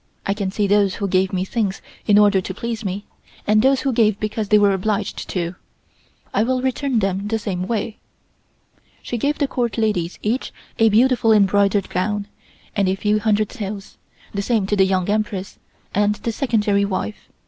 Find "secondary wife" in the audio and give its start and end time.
16.31-17.29